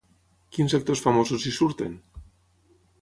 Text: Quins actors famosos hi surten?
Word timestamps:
Quins 0.57 0.75
actors 0.77 1.03
famosos 1.07 1.45
hi 1.49 1.53
surten? 1.59 1.95